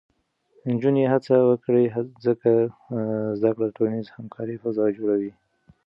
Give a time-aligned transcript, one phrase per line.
[0.71, 1.85] نجونې هڅه وکړي،
[2.25, 2.49] ځکه
[3.39, 5.31] زده کړه د ټولنیزې همکارۍ فضا جوړوي.